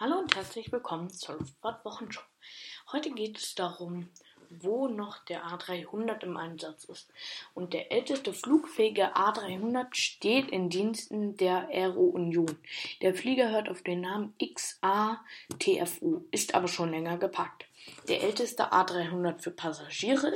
Hallo 0.00 0.16
und 0.16 0.36
herzlich 0.36 0.70
willkommen 0.70 1.10
zur 1.10 1.38
Luftfahrt-Wochenshow. 1.38 2.22
Heute 2.92 3.10
geht 3.10 3.36
es 3.36 3.56
darum, 3.56 4.08
wo 4.48 4.86
noch 4.86 5.18
der 5.24 5.44
A300 5.44 6.22
im 6.22 6.36
Einsatz 6.36 6.84
ist. 6.84 7.08
Und 7.52 7.72
der 7.72 7.90
älteste 7.90 8.32
flugfähige 8.32 9.16
A300 9.16 9.88
steht 9.96 10.50
in 10.50 10.70
Diensten 10.70 11.36
der 11.36 11.66
Aero 11.70 12.02
Union. 12.02 12.58
Der 13.02 13.12
Flieger 13.12 13.50
hört 13.50 13.68
auf 13.68 13.82
den 13.82 14.02
Namen 14.02 14.34
XATFU, 14.38 16.22
ist 16.30 16.54
aber 16.54 16.68
schon 16.68 16.92
länger 16.92 17.18
geparkt. 17.18 17.66
Der 18.06 18.22
älteste 18.22 18.72
A300 18.72 19.40
für 19.40 19.50
Passagiere 19.50 20.32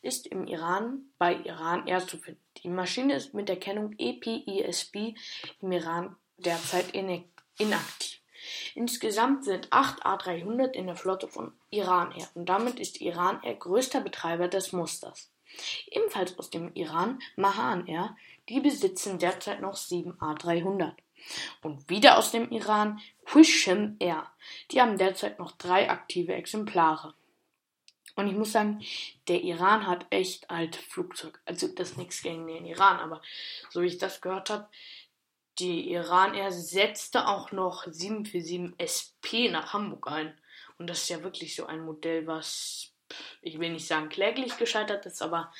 ist 0.00 0.26
im 0.26 0.46
Iran 0.46 1.04
bei 1.18 1.34
Iran 1.34 1.86
Air 1.86 2.06
zu 2.06 2.16
finden. 2.16 2.40
Die 2.62 2.70
Maschine 2.70 3.16
ist 3.16 3.34
mit 3.34 3.50
der 3.50 3.60
Kennung 3.60 3.94
EPISB 3.98 5.14
im 5.60 5.72
Iran 5.72 6.16
derzeit 6.38 6.94
inaktiv. 7.58 8.01
Insgesamt 8.74 9.44
sind 9.44 9.68
acht 9.70 10.04
A300 10.04 10.72
in 10.72 10.86
der 10.86 10.96
Flotte 10.96 11.28
von 11.28 11.52
Iran 11.70 12.12
Air 12.12 12.28
und 12.34 12.48
damit 12.48 12.80
ist 12.80 13.00
Iran 13.00 13.42
Air 13.42 13.54
größter 13.54 14.00
Betreiber 14.00 14.48
des 14.48 14.72
Musters. 14.72 15.30
Ebenfalls 15.90 16.38
aus 16.38 16.50
dem 16.50 16.72
Iran 16.74 17.18
Mahan 17.36 17.86
Air, 17.86 18.16
die 18.48 18.60
besitzen 18.60 19.18
derzeit 19.18 19.60
noch 19.60 19.76
sieben 19.76 20.14
A300. 20.14 20.92
Und 21.62 21.88
wieder 21.88 22.18
aus 22.18 22.32
dem 22.32 22.50
Iran 22.50 23.00
Hisham 23.26 23.96
Air, 24.00 24.26
die 24.70 24.80
haben 24.80 24.98
derzeit 24.98 25.38
noch 25.38 25.52
drei 25.52 25.90
aktive 25.90 26.32
Exemplare. 26.34 27.14
Und 28.14 28.28
ich 28.28 28.34
muss 28.34 28.52
sagen, 28.52 28.82
der 29.28 29.42
Iran 29.42 29.86
hat 29.86 30.06
echt 30.10 30.50
alte 30.50 30.78
Flugzeuge. 30.78 31.38
Also 31.46 31.68
das 31.68 31.92
ist 31.92 31.98
nichts 31.98 32.22
gegen 32.22 32.46
den 32.46 32.66
Iran, 32.66 32.98
aber 32.98 33.22
so 33.70 33.80
wie 33.80 33.86
ich 33.86 33.98
das 33.98 34.20
gehört 34.20 34.50
habe, 34.50 34.68
die 35.58 35.90
Iran 35.92 36.34
Air 36.34 36.52
setzte 36.52 37.28
auch 37.28 37.52
noch 37.52 37.84
747 37.84 38.74
SP 38.80 39.48
nach 39.50 39.72
Hamburg 39.72 40.08
ein. 40.08 40.32
Und 40.78 40.88
das 40.88 41.02
ist 41.02 41.10
ja 41.10 41.22
wirklich 41.22 41.54
so 41.54 41.66
ein 41.66 41.84
Modell, 41.84 42.26
was, 42.26 42.92
ich 43.42 43.58
will 43.58 43.70
nicht 43.70 43.86
sagen 43.86 44.08
kläglich 44.08 44.56
gescheitert 44.56 45.06
ist, 45.06 45.22
aber 45.22 45.52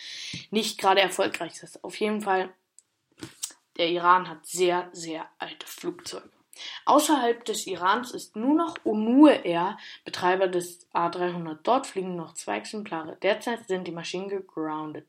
nicht 0.51 0.79
gerade 0.79 1.01
erfolgreich 1.01 1.63
ist. 1.63 1.83
Auf 1.85 1.97
jeden 2.01 2.23
Fall, 2.23 2.53
der 3.77 3.89
Iran 3.89 4.29
hat 4.29 4.47
sehr, 4.47 4.89
sehr 4.93 5.29
alte 5.39 5.67
Flugzeuge. 5.67 6.31
Außerhalb 6.85 7.45
des 7.45 7.67
Irans 7.67 8.13
ist 8.13 8.37
nur 8.37 8.55
noch 8.55 8.77
Onur 8.85 9.45
Air 9.45 9.79
Betreiber 10.05 10.49
des 10.49 10.87
A300. 10.93 11.59
Dort 11.63 11.87
fliegen 11.87 12.17
noch 12.17 12.35
zwei 12.35 12.59
Exemplare. 12.59 13.17
Derzeit 13.23 13.69
sind 13.69 13.87
die 13.87 13.93
Maschinen 13.93 14.29
gegroundet. 14.29 15.07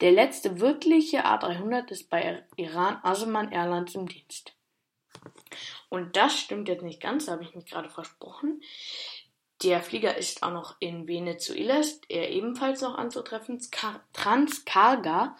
Der 0.00 0.12
letzte 0.12 0.60
wirkliche 0.60 1.24
A300 1.26 1.90
ist 1.90 2.10
bei 2.10 2.44
Iran 2.56 2.98
Aseman 3.02 3.52
Airlines 3.52 3.94
im 3.94 4.06
Dienst. 4.06 4.54
Und 5.88 6.16
das 6.16 6.38
stimmt 6.38 6.68
jetzt 6.68 6.82
nicht 6.82 7.00
ganz, 7.00 7.28
habe 7.28 7.44
ich 7.44 7.54
mich 7.54 7.66
gerade 7.66 7.88
versprochen. 7.88 8.62
Der 9.62 9.80
Flieger 9.80 10.16
ist 10.16 10.42
auch 10.42 10.50
noch 10.50 10.76
in 10.80 11.06
Venezuela, 11.06 11.78
ist 11.78 12.04
er 12.10 12.30
ebenfalls 12.30 12.82
noch 12.82 12.96
anzutreffen. 12.96 13.62
Transcarga, 14.12 15.36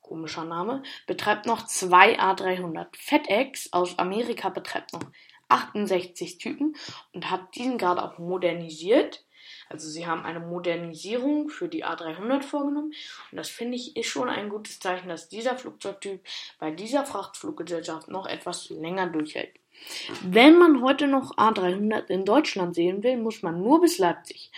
komischer 0.00 0.44
Name, 0.44 0.82
betreibt 1.06 1.46
noch 1.46 1.66
zwei 1.66 2.18
A300. 2.20 2.88
FedEx 2.96 3.72
aus 3.72 3.98
Amerika 3.98 4.50
betreibt 4.50 4.92
noch 4.92 5.02
68 5.48 6.38
Typen 6.38 6.76
und 7.12 7.30
hat 7.30 7.54
diesen 7.54 7.78
gerade 7.78 8.02
auch 8.02 8.18
modernisiert. 8.18 9.25
Also 9.68 9.88
sie 9.88 10.06
haben 10.06 10.24
eine 10.24 10.40
Modernisierung 10.40 11.48
für 11.48 11.68
die 11.68 11.84
A300 11.84 12.42
vorgenommen 12.42 12.92
und 13.30 13.36
das 13.36 13.48
finde 13.48 13.76
ich 13.76 13.96
ist 13.96 14.08
schon 14.08 14.28
ein 14.28 14.48
gutes 14.48 14.80
Zeichen, 14.80 15.08
dass 15.08 15.28
dieser 15.28 15.56
Flugzeugtyp 15.56 16.24
bei 16.58 16.70
dieser 16.70 17.06
Frachtfluggesellschaft 17.06 18.08
noch 18.08 18.26
etwas 18.26 18.70
länger 18.70 19.06
durchhält. 19.08 19.54
Wenn 20.22 20.58
man 20.58 20.82
heute 20.82 21.06
noch 21.06 21.36
A300 21.36 22.06
in 22.06 22.24
Deutschland 22.24 22.74
sehen 22.74 23.02
will, 23.02 23.16
muss 23.16 23.42
man 23.42 23.60
nur 23.60 23.80
bis 23.80 23.98
Leipzig 23.98 24.50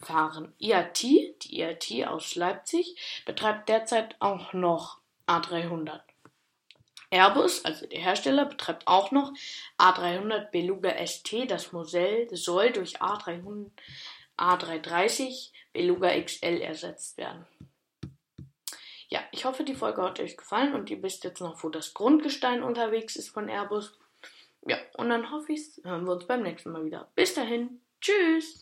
fahren. 0.00 0.52
IAT, 0.58 1.02
die 1.02 1.58
IAT 1.58 2.06
aus 2.06 2.34
Leipzig, 2.34 3.22
betreibt 3.24 3.68
derzeit 3.68 4.16
auch 4.20 4.52
noch 4.52 4.98
A300. 5.26 6.00
Airbus, 7.10 7.64
also 7.64 7.86
der 7.86 8.00
Hersteller, 8.00 8.46
betreibt 8.46 8.86
auch 8.86 9.10
noch 9.10 9.32
A300 9.78 10.50
Beluga 10.50 10.94
ST. 11.06 11.50
Das 11.50 11.72
Modell 11.72 12.26
soll 12.34 12.72
durch 12.72 13.02
A300 13.02 13.70
A330 14.38 15.50
Beluga 15.72 16.08
XL 16.20 16.60
ersetzt 16.60 17.16
werden. 17.16 17.46
Ja, 19.08 19.20
ich 19.30 19.44
hoffe, 19.44 19.62
die 19.62 19.74
Folge 19.74 20.02
hat 20.02 20.20
euch 20.20 20.36
gefallen 20.36 20.74
und 20.74 20.88
ihr 20.90 21.02
wisst 21.02 21.24
jetzt 21.24 21.40
noch, 21.40 21.62
wo 21.62 21.68
das 21.68 21.92
Grundgestein 21.92 22.62
unterwegs 22.62 23.16
ist 23.16 23.28
von 23.28 23.48
Airbus. 23.48 23.98
Ja, 24.66 24.78
und 24.96 25.10
dann 25.10 25.30
hoffe 25.30 25.52
ich, 25.52 25.80
hören 25.84 26.06
wir 26.06 26.12
uns 26.12 26.26
beim 26.26 26.42
nächsten 26.42 26.72
Mal 26.72 26.84
wieder. 26.84 27.10
Bis 27.14 27.34
dahin, 27.34 27.80
tschüss! 28.00 28.60